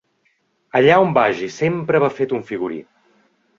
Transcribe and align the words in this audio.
Allà 0.79 0.95
on 1.03 1.13
vagi, 1.17 1.51
sempre 1.59 2.03
va 2.07 2.11
fet 2.17 2.35
un 2.41 2.43
figurí. 2.51 2.83